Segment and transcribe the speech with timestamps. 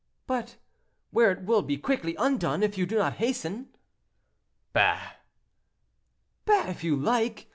[0.25, 0.57] "But
[1.11, 3.69] where it will be quickly undone, if you do not hasten."
[4.73, 5.17] "Bah!"
[6.43, 6.67] "Bah!
[6.69, 7.45] if you like.